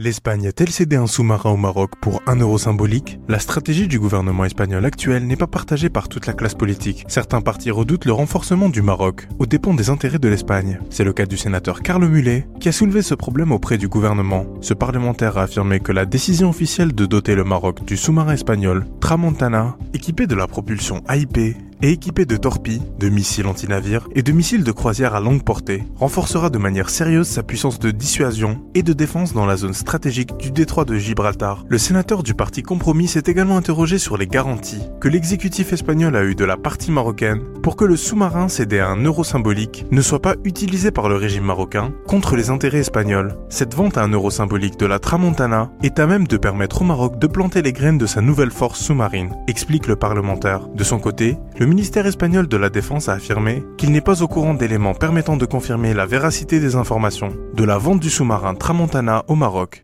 [0.00, 3.18] L'Espagne a-t-elle cédé un sous-marin au Maroc pour un euro symbolique?
[3.26, 7.04] La stratégie du gouvernement espagnol actuel n'est pas partagée par toute la classe politique.
[7.08, 10.78] Certains partis redoutent le renforcement du Maroc, aux dépens des intérêts de l'Espagne.
[10.88, 14.46] C'est le cas du sénateur Carlo Mulet, qui a soulevé ce problème auprès du gouvernement.
[14.60, 18.86] Ce parlementaire a affirmé que la décision officielle de doter le Maroc du sous-marin espagnol
[19.00, 24.32] Tramontana, équipé de la propulsion AIP, et équipé de torpilles, de missiles anti-navires et de
[24.32, 28.82] missiles de croisière à longue portée, renforcera de manière sérieuse sa puissance de dissuasion et
[28.82, 31.64] de défense dans la zone stratégique du détroit de Gibraltar.
[31.68, 36.24] Le sénateur du parti Compromis s'est également interrogé sur les garanties que l'exécutif espagnol a
[36.24, 40.00] eues de la partie marocaine pour que le sous-marin cédé à un euro symbolique ne
[40.00, 43.36] soit pas utilisé par le régime marocain contre les intérêts espagnols.
[43.48, 46.84] Cette vente à un euro symbolique de la Tramontana est à même de permettre au
[46.84, 50.68] Maroc de planter les graines de sa nouvelle force sous-marine, explique le parlementaire.
[50.68, 54.28] De son côté, le ministère espagnol de la Défense a affirmé qu'il n'est pas au
[54.28, 59.24] courant d'éléments permettant de confirmer la véracité des informations de la vente du sous-marin Tramontana
[59.28, 59.76] au Maroc